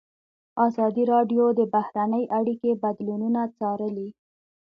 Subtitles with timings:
[0.67, 4.09] ازادي راډیو د بهرنۍ اړیکې بدلونونه څارلي.